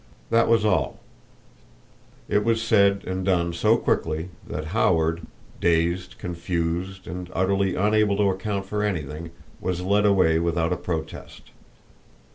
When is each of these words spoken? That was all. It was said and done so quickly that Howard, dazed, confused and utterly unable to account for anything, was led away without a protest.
That 0.31 0.47
was 0.47 0.65
all. 0.65 0.99
It 2.27 2.43
was 2.43 2.59
said 2.63 3.03
and 3.05 3.23
done 3.23 3.53
so 3.53 3.77
quickly 3.77 4.29
that 4.47 4.65
Howard, 4.73 5.21
dazed, 5.59 6.17
confused 6.17 7.05
and 7.05 7.29
utterly 7.35 7.75
unable 7.75 8.17
to 8.17 8.31
account 8.31 8.65
for 8.65 8.81
anything, 8.81 9.29
was 9.59 9.83
led 9.83 10.07
away 10.07 10.39
without 10.39 10.73
a 10.73 10.75
protest. 10.75 11.51